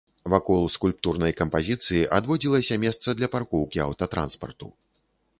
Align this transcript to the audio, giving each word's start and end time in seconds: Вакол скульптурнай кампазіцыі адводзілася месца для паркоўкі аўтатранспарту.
Вакол 0.33 0.61
скульптурнай 0.75 1.33
кампазіцыі 1.41 2.01
адводзілася 2.19 2.79
месца 2.85 3.15
для 3.19 3.27
паркоўкі 3.35 3.83
аўтатранспарту. 3.85 4.71